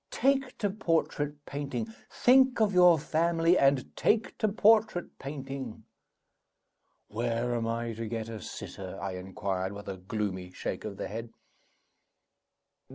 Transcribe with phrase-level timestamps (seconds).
[0.09, 5.83] Take to portrait painting think of your family, and take to portrait painting!"
[7.09, 11.07] "Where am I to get a sitter?' I inquired, with a gloomy shake of the
[11.07, 11.29] head.